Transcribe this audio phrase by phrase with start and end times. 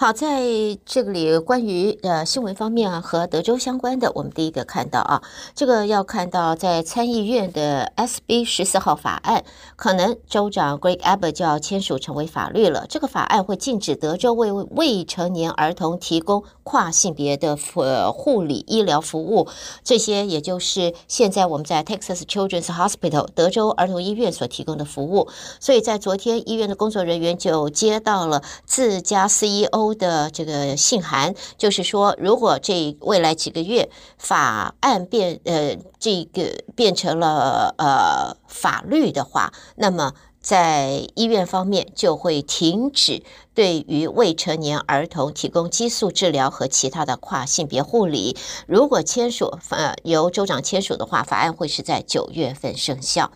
[0.00, 0.44] 好，在
[0.86, 5.20] 这里关于呃新闻方面啊，和德州相关的，我们第一个看到啊，
[5.56, 9.42] 这个要看到在参议院的 SB 十四号法案，
[9.74, 12.86] 可能州长 Greg Abbott 就要签署成为法律了。
[12.88, 19.48] 这个法案会禁止德州为未成年儿童提供跨性别的呃护理医疗服务，
[19.82, 25.28] 这些也就是现在我们在 Texas Children's Hospital 德州儿童医院所提供的服务。
[25.58, 29.87] 所以在昨天，医院的工作人员就接到了自家 CEO。
[29.94, 43.22] 的这个信函，就是说，如果这未来几个月法案变呃这个变成了呃法律的话，那么在医院方面就会停止
[43.54, 48.36] 对于未成年儿童提供激素治疗和其他的跨性别护理。
[48.66, 53.32] 如果签署呃由州长签署的话，法案会是在九月份生效。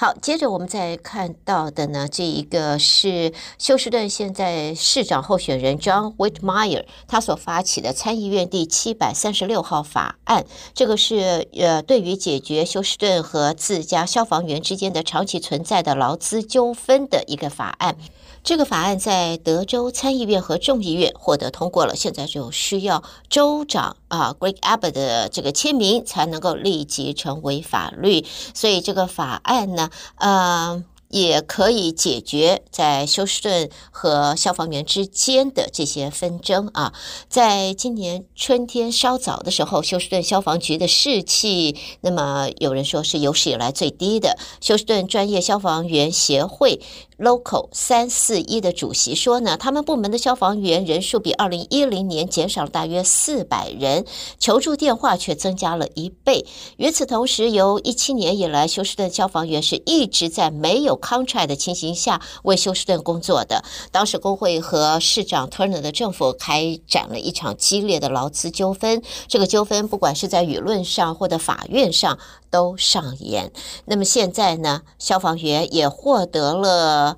[0.00, 17.98] 好，接着我们再看到的呢，这一个是休斯顿现在市长候选人 John Whitmire 他所发起的参议院第七百三十六号法案，这个是呃对于解决休斯顿和自家消防员之间的长期存在的劳资纠纷的一个法案。
[18.42, 28.24] 这个法案在德州参议院和众议院获得通过了，现在就需要州长啊 Greg Abbott 的这个签名才能够立即成为法律。
[28.54, 30.84] 所以这个法案呢，呃。
[31.12, 36.92] 也可以解决在休斯顿和消防员之间的这些纷争啊。
[37.28, 44.38] 在今年春天稍早的时候，休斯顿消防局的士气，那么有人说是有史以来最低的。
[44.60, 46.80] 休斯顿专业消防员协会
[47.20, 54.06] Local 三四一的主席说呢，他们部门的消防员人数比二零一零年减少了大约四百人，
[54.38, 56.46] 求助电话却增加了一倍。
[56.78, 63.62] 与此同时，由一七年以来，休斯顿消防员是一直在没有 contract 的情形下为休斯顿工作的，
[63.92, 69.02] 当时工会和市长 Turner 的政府开展了一场激烈的劳资纠纷。
[69.28, 72.18] 这个纠纷不管是在舆论上或者法院上
[72.48, 73.52] 都上演。
[73.84, 77.09] 那么现在呢，消防员也获得了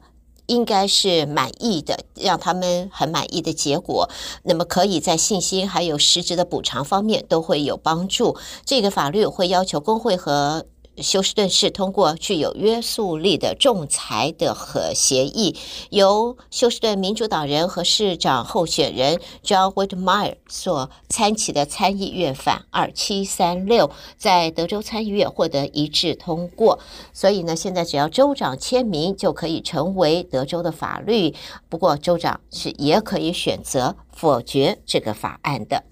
[0.47, 4.09] 应该是满意的，让他们很满意的结果。
[4.43, 8.37] 那么可以在信心还有实质的补偿方面都会有帮助。
[8.65, 10.67] 这个法律会要求工会和
[10.99, 15.57] 休斯顿市通过具有约束力的仲裁的和协议，
[15.91, 26.79] 由休斯顿民主党人和市长候选人 John Whitmire 所参起的参议院反二七三六，在德州参议院获得一致通过。
[27.13, 31.35] 所以呢，现在只要州长签名就可以成为德州的法律。
[31.69, 35.85] 不过，州长是也可以选择否决这个法案的。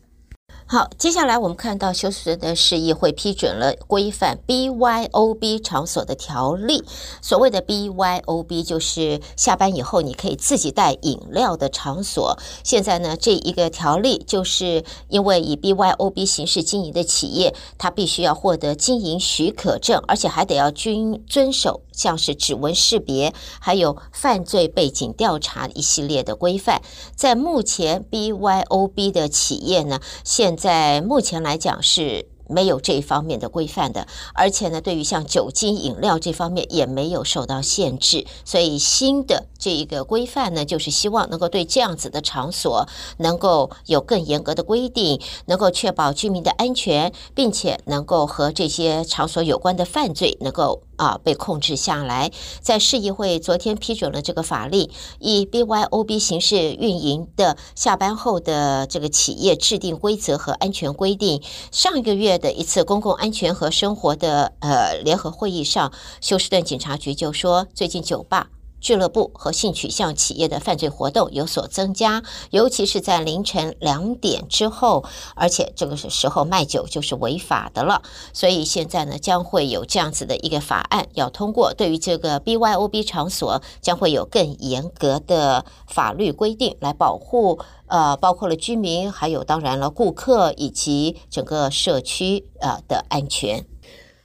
[0.72, 6.84] 好，接下来我们看到休斯顿的市议会批准了规范 BYOB 场所的条例。
[7.20, 12.38] 所谓的 BYOB 就是下班以后你可以自己带饮料的场所。
[12.62, 26.80] 现在呢，这一个条例就是因为以 BYOB 形式经营的企业，它必须要获得经营许可证，而且还得要均遵守像是指纹识别，还有犯罪背景调查一系列的规范。
[27.16, 50.82] 在目前 BYOB 的企业呢，现在目前来讲是没有这一方面的规范的，而且呢，对于像酒精饮料这方面也没有受到限制，所以新的这一个规范呢，就是希望能够对这样子的场所能够有更严格的规定，能够确保居民的安全，并且能够和这些场所有关的犯罪能够。
[51.00, 52.30] 啊，被控制下来。
[52.60, 61.42] 在市议会昨天批准了这个法令，以 BYOB 形式运营的下班后的这个企业制定规则和安全规定。
[61.72, 65.90] 上一个月的一次公共安全和生活的呃联合会议上，
[66.20, 68.48] 休斯顿警察局就说，最近酒吧。
[68.80, 75.04] 俱乐部和性取向企业的犯罪活动有所增加，尤其是在凌晨两点之后，
[75.34, 78.02] 而且这个时候卖酒就是违法的了。
[78.32, 93.66] 所以现在呢，将会有这样子的一个法案要通过，对于这个 BYOB 场所将会有更严格的法律规定来保护，呃，包括了居民，还有当然了顾客以及整个社区呃的安全。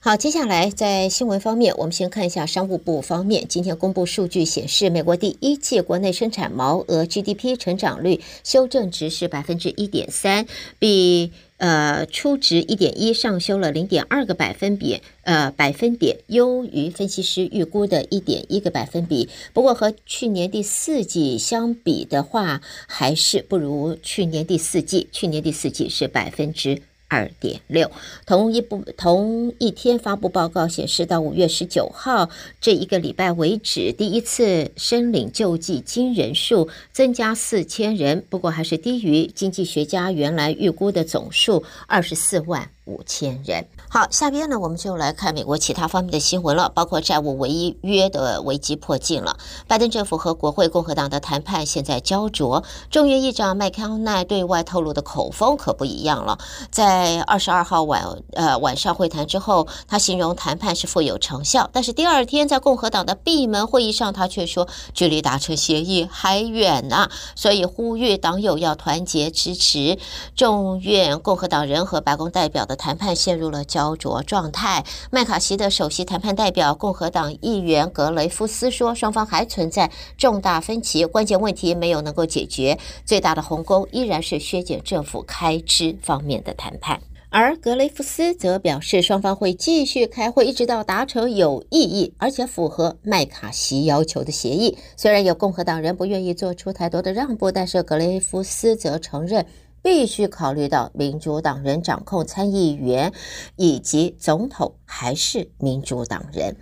[0.06, 3.48] 好，接下来在新闻方面，我们先看一下商务部方面。
[3.48, 10.46] 今天公布数据显示，美国第一季国内生产毛额 GDP 成长率修正值是百分之一点三，
[10.78, 19.28] 比呃初值一点一上修了零点二个百分比，呃百分点优于分析师预估的一点一个百分比。
[19.54, 25.07] 不过和去年第四季相比的话，还是不如去年第四季。
[25.12, 27.92] 去年第四季是百分之二点六，
[28.25, 32.30] 同一部同一天发布报告显示，到五月十九号
[32.60, 43.66] 这一个礼拜为止，第一次申领救济金人数增加四千人，不过还是低于经济学家原来预估的总数二十四万五千人。
[43.95, 49.38] 好，下边呢，我们就来看美国其他方面的新闻了，包括债务违约的危机迫近了。
[49.69, 56.38] 拜登政府和国会共和党的谈判现在胶着，众议院议长麦康奈对外透露的口风可不一样了。
[56.69, 58.03] 在二十二号晚
[58.33, 69.97] 呃晚上会谈之后，他形容谈判是富有成效，但是第二天在共和党的闭门会议上，他却说距离达成协议还远呢，所以呼吁党友要团结支持。
[70.36, 73.85] 众院共和党人和白宫代表的谈判陷入了焦。
[73.86, 74.84] 胶着状态。
[75.12, 82.80] 麦卡锡的首席谈判代表共和党议员格雷夫斯说，双方还存在重大分歧，关键问题没有能够解决。
[83.06, 87.02] 最大的鸿沟依然是削减政府开支方面的谈判。
[87.30, 94.78] 而格雷夫斯则表示，双方会继续开会，一直到达成有意义而且符合麦卡锡要求的协议。
[94.96, 99.46] 虽然有共和党人不愿意做出太多的让步，但是格雷夫斯则承认。
[99.86, 103.14] 必须考虑到民主党人掌控参议员，
[103.56, 106.58] 以及总统还是民主党人。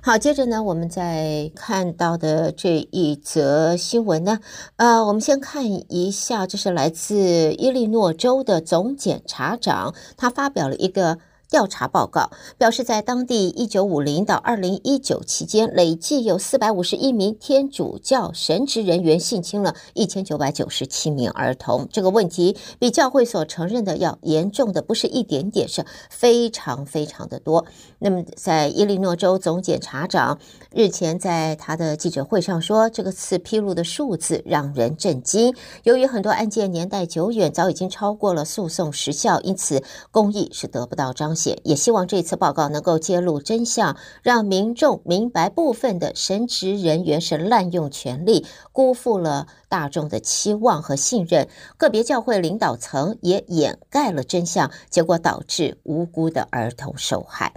[0.00, 4.38] 好，接着呢，我们再看到的这一则新闻呢，
[4.76, 7.16] 呃，我们先看一下，这是来自
[7.54, 11.18] 伊利诺州的总检察长，他发表了一个。
[11.50, 21.88] 调查报告表示，在当地一九五零到二零一九期间，累计有四百五十一名天主教神职人员性侵了一千九百九十七名儿童。
[21.90, 27.66] 这个问题比教会所承认的要严重的不是一点点，是非常非常的多。
[27.98, 30.38] 那么，在伊利诺州总检察长
[30.72, 35.52] 日前在他的记者会上说，这个次披露的数字让人震惊。
[35.82, 39.82] 由于很多案件年代久远，早已经超过了诉讼时效，因此
[40.12, 41.34] 公义是得不到彰。
[41.62, 51.48] 也希望这次报告能够揭露真相，让民众明白部分的神职人员是滥用权力，辜负了大众的期望和信任。
[51.76, 57.54] 个别教会领导层也掩盖了真相，结果导致无辜的儿童受害。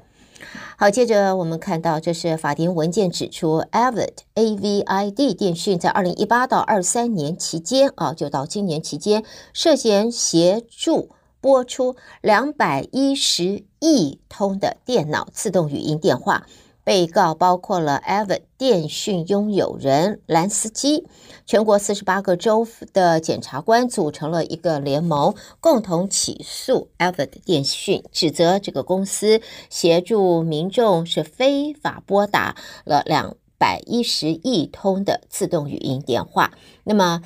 [0.77, 11.11] 好，接着我们看到，这是法庭文件指出，Avid A V I D 电讯在二零一八到二三年期间啊，就到今年期间，涉嫌协助。
[11.43, 16.47] 拨出两百一十亿通的电脑自动语音电话，
[16.85, 21.05] 被告包括了 Avid 电讯拥有人兰斯基。
[21.45, 32.55] 全国四十八个州的检察官组成了一个联盟，共同起诉 Avid 电讯，指责这个公司协助民众是非法拨打
[32.85, 36.53] 了两百一十亿通的自动语音电话。
[36.85, 37.21] 那么。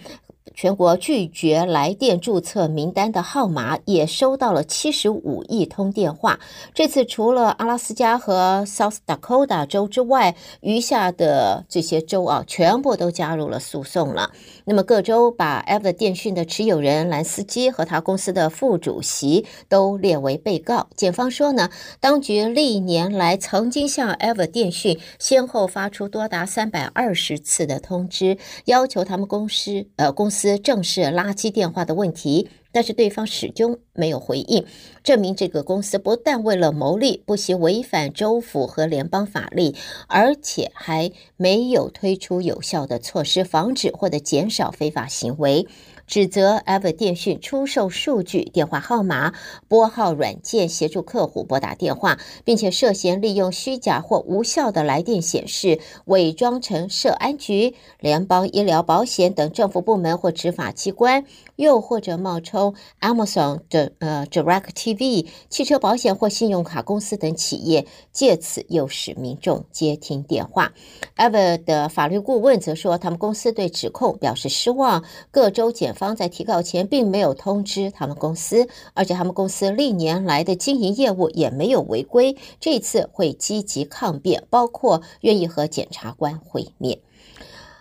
[0.55, 6.39] 全国拒绝来电注册名单的号码也收到了七十五亿通电话。
[6.73, 14.31] 这次除了阿拉斯加和 South Dakota 州之外，余下的这些州啊，全部都加入了诉讼了。
[14.63, 20.87] 那么各州把 Avid 电讯的持有人兰斯基和他公司的副主席都列为被告。
[20.95, 30.36] 检方说呢，当局历年来曾经向 Avid 电讯先后发出多达三百二十次的通知，要求他们公司呃公司。
[30.37, 34.63] 司正视垃圾电话的问题，但是对方始终没有回应，
[35.03, 39.73] 证明这个公司不但为了牟利，不惜违反州府和联邦法律，
[40.07, 45.67] 而且还没有推出有效的措施防止或者减少非法行为。
[46.07, 49.33] 指责 Ever 电讯出售数据、电话号码、
[49.67, 61.25] 拨号软件协助客户拨打电话，并且涉嫌利用虚假或无效的来电显示，伪装成社安局、联邦医疗保险等政府部门或执法机关。
[61.57, 70.71] 又或者冒充 Amazon 的呃 Direct TV、汽车保险或信用卡公司等企业，借此诱使民众接听电话。
[71.15, 75.03] Ever 的法律顾问则说，他们公司对指控表示失望。
[75.31, 82.37] 各州检方在提告前并没有通知他们公司，而且他们公司历年来的经营业务也没有违规。
[82.59, 86.99] 这次会积极抗辩，包括愿意和检察官会面。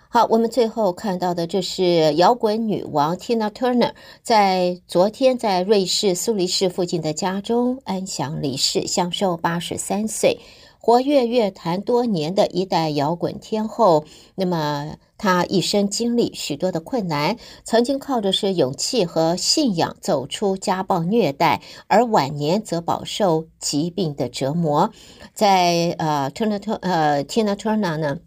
[0.09, 3.91] 好，我们最后看到的这是摇滚女王 Tina Turner
[4.23, 10.39] 在昨天在瑞士苏黎世附近的家中安详离世，享寿八十三岁。
[10.87, 24.91] 活跃乐坛多年的一代摇滚天后，那么她一生经历许多的困难，曾经靠着是勇气和信仰走出家暴虐待，而晚年则饱受疾病的折磨。
[25.33, 28.19] 在呃 Turner 呃 Tina Turner 呢，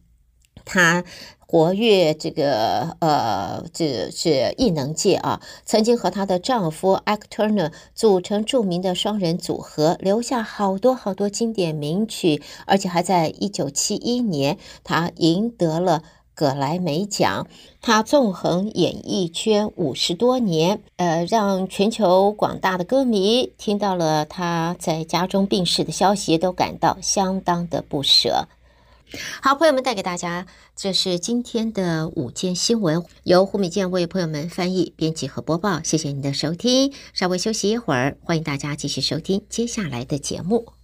[0.67, 1.05] 她。
[1.51, 16.05] 活跃这个呃，这是艺能界啊，曾经和她的丈夫 Ike Turner 组成著名的双人组合，留下好多好多经典名曲，而且还在一九七一年，她赢得了。
[16.33, 17.49] 葛莱美奖，
[17.83, 28.47] 他纵横演艺圈五十多年，呃，让全球广大的歌迷听到了他在家中病逝的消息，都感到相当的不舍。
[29.43, 35.83] 好，朋友们带给大家，这是今天的午间新闻，由胡美健为朋友们翻译、编辑和播报。
[35.83, 40.80] 谢谢您的收听，稍微休息一会儿，欢迎大家继续收听接下来的节目。